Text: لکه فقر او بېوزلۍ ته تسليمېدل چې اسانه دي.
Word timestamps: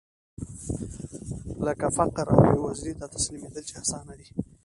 لکه 1.65 1.87
فقر 1.97 2.25
او 2.33 2.39
بېوزلۍ 2.49 2.93
ته 2.99 3.05
تسليمېدل 3.15 3.63
چې 3.69 3.73
اسانه 3.81 4.13
دي. 4.19 4.27